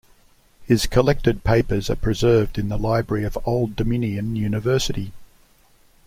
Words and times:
His 0.65 0.87
collected 0.87 1.43
papers 1.43 1.87
are 1.87 1.95
preserved 1.95 2.57
in 2.57 2.69
the 2.69 2.77
library 2.79 3.23
of 3.23 3.37
Old 3.45 3.75
Dominion 3.75 4.35
University. 4.35 5.11